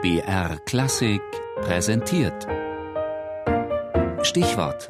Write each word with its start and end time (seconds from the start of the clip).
BR 0.00 0.60
Klassik 0.64 1.20
präsentiert. 1.60 2.46
Stichwort: 4.22 4.88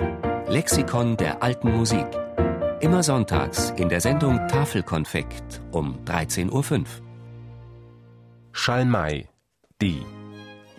Lexikon 0.48 1.16
der 1.16 1.42
alten 1.42 1.74
Musik. 1.74 2.06
Immer 2.80 3.02
sonntags 3.02 3.70
in 3.78 3.88
der 3.88 4.02
Sendung 4.02 4.36
Tafelkonfekt 4.48 5.62
um 5.72 5.98
13.05 6.04 6.52
Uhr. 6.52 6.84
Schalmei, 8.52 9.30
die. 9.80 10.02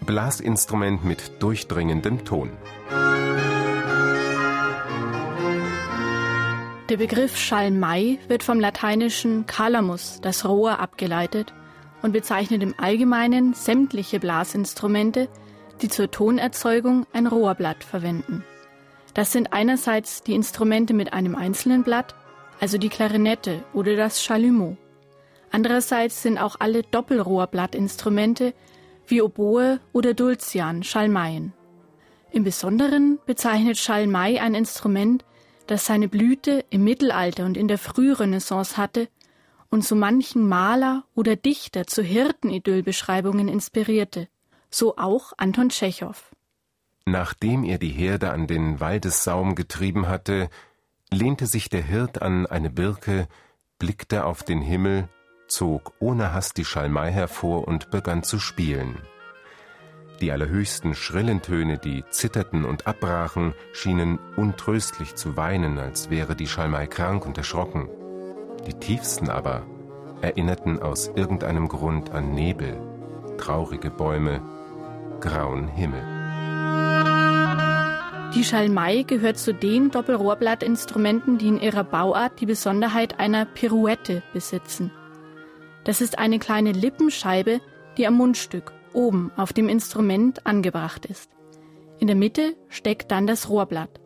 Blasinstrument 0.02 1.04
mit 1.04 1.42
durchdringendem 1.42 2.24
Ton. 2.24 2.52
Der 6.88 6.98
Begriff 6.98 7.36
Schalmei 7.36 8.20
wird 8.28 8.44
vom 8.44 8.60
lateinischen 8.60 9.48
calamus, 9.48 10.20
das 10.22 10.46
Rohr, 10.46 10.78
abgeleitet 10.78 11.52
und 12.02 12.12
bezeichnet 12.12 12.64
im 12.64 12.76
Allgemeinen 12.78 13.54
sämtliche 13.54 14.20
Blasinstrumente, 14.20 15.28
die 15.82 15.90
zur 15.90 16.12
Tonerzeugung 16.12 17.06
ein 17.14 17.28
Rohrblatt 17.28 17.84
verwenden. 17.84 18.44
Das 19.14 19.32
sind 19.32 19.54
einerseits 19.54 20.24
die 20.24 20.34
Instrumente 20.34 20.94
mit 20.94 21.14
einem 21.14 21.36
einzelnen 21.36 21.84
Blatt, 21.84 22.16
also 22.60 22.78
die 22.78 22.90
Klarinette 22.90 23.64
oder 23.74 23.96
das 23.96 24.24
Chalumeau. 24.24 24.78
Andererseits 25.52 26.22
sind 26.22 26.38
auch 26.38 26.58
alle 26.60 26.84
Doppelrohrblattinstrumente 26.84 28.54
wie 29.08 29.22
Oboe 29.22 29.80
oder 29.94 30.14
Dulcian 30.14 30.84
Schalmeien. 30.84 31.54
Im 32.32 32.44
Besonderen 32.44 33.18
bezeichnet 33.26 33.78
Schalmei 33.78 34.40
ein 34.40 34.54
Instrument, 34.54 35.26
das 35.66 35.86
seine 35.86 36.08
Blüte 36.08 36.64
im 36.70 36.84
Mittelalter 36.84 37.46
und 37.46 37.58
in 37.58 37.68
der 37.68 37.80
Frührenaissance 37.80 38.78
hatte 38.78 39.08
und 39.70 39.86
so 39.86 39.96
manchen 39.96 40.48
Maler 40.48 41.04
oder 41.16 41.36
Dichter 41.36 41.88
zu 41.88 42.02
Hirtenidyllbeschreibungen 42.02 43.48
inspirierte, 43.48 44.28
so 44.70 44.98
auch 44.98 45.34
Anton 45.38 45.70
Tschechow. 45.70 46.32
Nachdem 47.06 47.64
er 47.64 47.78
die 47.78 47.90
Herde 47.90 48.32
an 48.32 48.48
den 48.48 48.80
Waldessaum 48.80 49.56
getrieben 49.56 50.08
hatte, 50.08 50.50
lehnte 51.12 51.48
sich 51.48 51.70
der 51.70 51.82
Hirt 51.82 52.22
an 52.22 52.46
eine 52.46 52.70
Birke, 52.70 53.28
blickte 53.80 54.26
auf 54.26 54.44
den 54.44 54.62
Himmel, 54.62 55.10
zog 55.48 55.94
ohne 56.00 56.34
Hast 56.34 56.58
die 56.58 56.66
Schalmei 56.66 57.12
hervor 57.12 57.68
und 57.68 57.90
begann 57.90 58.24
zu 58.24 58.40
spielen. 58.40 58.98
Die 60.22 60.32
allerhöchsten 60.32 60.96
schrillen 60.96 61.42
Töne, 61.42 61.78
die 61.78 62.04
zitterten 62.10 62.66
und 62.66 62.88
abbrachen, 62.88 63.54
schienen 63.72 64.20
untröstlich 64.36 65.16
zu 65.16 65.38
weinen, 65.38 65.80
als 65.80 66.10
wäre 66.10 66.36
die 66.36 66.48
Schalmei 66.48 66.88
krank 66.88 67.26
und 67.26 67.38
erschrocken. 67.38 67.90
Die 68.68 68.74
tiefsten 68.74 69.30
aber 69.30 69.66
erinnerten 70.22 70.82
aus 70.82 71.12
irgendeinem 71.16 71.68
Grund 71.68 72.12
an 72.12 72.34
Nebel, 72.34 72.80
traurige 73.38 73.90
Bäume, 73.90 74.42
grauen 75.20 75.68
Himmel. 75.68 76.04
Die 78.36 78.44
Schalmei 78.44 79.04
gehört 79.04 79.40
zu 79.40 79.54
den 79.54 79.90
Doppelrohrblattinstrumenten, 79.90 81.40
die 81.40 81.48
in 81.48 81.60
ihrer 81.60 81.84
Bauart 81.84 82.40
die 82.40 82.46
Besonderheit 82.46 83.20
einer 83.20 83.46
Pirouette 83.46 84.22
besitzen. 84.34 84.92
Das 85.84 86.00
ist 86.02 86.20
eine 86.20 86.38
kleine 86.38 86.72
Lippenscheibe, 86.72 87.60
die 87.98 88.06
am 88.06 88.16
Mundstück 88.16 88.72
oben 88.94 89.32
auf 89.36 89.52
dem 89.54 89.68
Instrument 89.68 90.46
angebracht 90.46 91.06
ist. 91.06 91.32
In 92.00 92.08
der 92.08 92.16
Mitte 92.16 92.56
steckt 92.68 93.12
dann 93.12 93.26
das 93.26 93.50
Rohrblatt. 93.50 94.00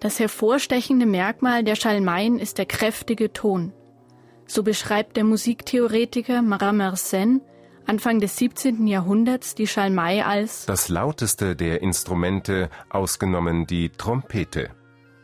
Das 0.00 0.20
hervorstechende 0.20 1.06
Merkmal 1.06 1.64
der 1.64 1.76
Schalmeien 1.76 2.38
ist 2.38 2.58
der 2.58 2.66
kräftige 2.66 3.32
Ton. 3.32 3.72
So 4.46 4.62
beschreibt 4.62 5.16
der 5.16 5.24
Musiktheoretiker 5.24 6.42
Marat 6.42 6.74
Mersenne 6.74 7.40
Anfang 7.86 8.18
des 8.18 8.36
17. 8.38 8.86
Jahrhunderts 8.86 9.54
die 9.54 9.66
Schalmei 9.66 10.24
als 10.24 10.64
das 10.64 10.88
lauteste 10.88 11.54
der 11.54 11.82
Instrumente, 11.82 12.70
ausgenommen 12.88 13.66
die 13.66 13.90
Trompete. 13.90 14.70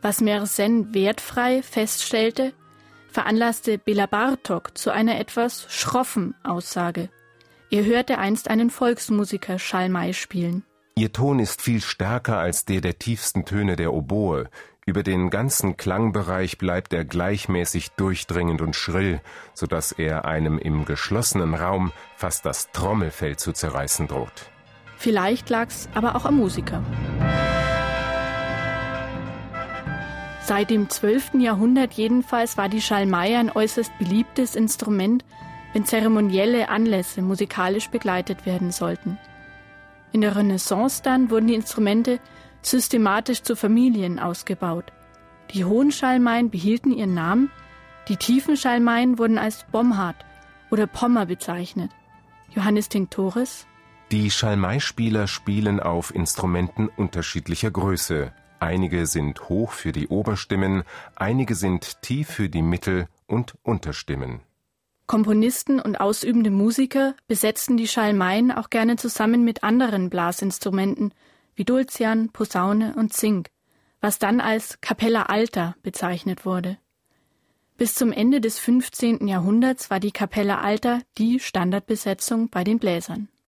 Was 0.03 0.21
Mersenne 0.21 0.93
wertfrei 0.93 1.63
feststellte, 1.63 2.53
veranlasste 3.09 3.79
Bela 3.79 4.07
Bartok 4.07 4.77
zu 4.77 4.91
einer 4.91 5.19
etwas 5.19 5.67
schroffen 5.71 6.35
Aussage. 6.45 7.09
Er 7.71 7.85
hörte 7.85 8.19
einst 8.19 8.49
einen 8.49 8.71
Volksmusiker 8.71 9.59
Schalmei 9.59 10.13
spielen. 10.13 10.65
Ihr 11.01 11.15
Ton 11.15 11.39
ist 11.39 11.63
viel 11.63 11.81
stärker 11.81 12.37
als 12.37 12.67
der 12.67 12.83
der 12.83 12.99
tiefsten 12.99 13.47
Töne 13.47 13.75
der 13.77 13.95
Oboe. 13.95 14.51
Über 14.85 15.03
den 15.03 15.31
ganzen 15.31 15.79
Klangbereich 15.79 16.59
bleibt 16.59 16.93
er 16.93 17.07
gleichmäßig 17.07 17.93
durchdringend 17.93 18.61
und 18.61 18.77
schrill, 18.77 19.23
so 19.55 19.67
dass 19.67 19.93
er 19.93 20.27
einem 20.27 20.59
im 20.59 20.85
geschlossenen 20.85 21.55
Raum 21.55 21.91
fast 22.17 22.45
das 22.45 22.71
Trommelfell 22.73 23.39
zu 23.39 23.55
zerreißen 23.55 24.09
droht. 24.09 24.51
Vielleicht 24.99 25.49
lag's 25.49 25.89
aber 25.95 26.17
auch 26.17 26.27
am 26.27 26.37
Musiker. 26.37 26.83
Seit 30.43 30.69
dem 30.69 30.91
12. 30.91 31.37
Jahrhundert 31.39 31.95
jedenfalls 31.95 32.59
war 32.59 32.69
die 32.69 32.83
Schalmei 32.83 33.39
ein 33.39 33.51
äußerst 33.51 33.97
beliebtes 33.99 34.55
Instrument, 34.55 35.25
wenn 35.73 35.87
zeremonielle 35.87 36.69
Anlässe 36.69 37.23
musikalisch 37.23 37.89
begleitet 37.89 38.45
werden 38.45 38.71
sollten. 38.71 39.17
In 40.13 40.23
der 40.23 40.37
Renaissance 40.37 41.03
dann 41.03 41.31
wurden 41.31 41.47
die 41.47 41.55
Instrumente 41.55 42.19
systematisch 42.63 43.43
zu 43.43 43.57
Familien 43.57 44.19
ausgebaut. 44.19 44.93
Die 45.55 45.65
hohen 45.65 45.91
Schalmeien 45.91 46.51
behielten 46.51 46.93
ihren 46.93 47.15
Namen, 47.15 47.51
die 48.09 48.17
tiefen 48.17 48.57
Schalmeien 48.57 49.19
wurden 49.19 49.39
als 49.39 49.65
Bomhard 49.71 50.17
oder 50.71 50.87
Pommer 50.87 51.27
bezeichnet. 51.27 51.91
Johannes 52.55 52.89
Tinctoris 52.89 53.67
Die 54.11 54.31
Schalmeispieler 54.31 55.29
spielen 55.29 55.81
auf 55.81 56.15
Instrumenten 56.15 56.89
unterschiedlicher 56.89 57.71
Größe. 57.71 58.33
Einige 58.59 59.07
sind 59.07 59.49
hoch 59.49 59.73
für 59.73 59.93
die 59.93 60.09
Oberstimmen, 60.09 60.83
einige 61.17 61.55
sind 61.55 62.03
tief 62.03 62.29
für 62.29 62.49
die 62.49 62.63
Mittel- 62.63 63.07
und 63.27 63.55
Unterstimmen. 63.63 64.41
Komponisten 65.11 65.81
und 65.81 66.01
ausübende 66.01 66.53
Musiker 66.53 67.17
besetzten 67.27 67.77
die 67.77 67.89
Schalmeien 67.89 68.53
auch 68.53 68.71
gerne 68.71 68.95
zusammen 68.95 69.43
mit 69.43 69.65
anderen 69.65 70.09
Blasinstrumenten 70.09 71.13
wie 71.57 71.65
Dulcian, 71.65 72.29
Posaune 72.29 72.95
und 72.95 73.13
Zink, 73.13 73.51
was 74.01 74.21
dann 74.21 74.41
als 74.41 74.81
Capella 74.81 75.23
Alta 75.23 75.75
bezeichnet 75.83 76.47
wurde. 76.47 76.79
Bis 77.77 77.97
zum 77.97 78.13
Ende 78.13 78.41
des 78.41 78.61
15. 78.61 79.27
Jahrhunderts 79.27 79.91
war 79.91 79.99
die 79.99 80.13
Capella 80.13 80.61
Alta 80.61 81.01
die 81.19 81.41
Standardbesetzung 81.41 82.49
bei 82.49 82.63
den 82.63 82.79
Bläsern. 82.79 83.27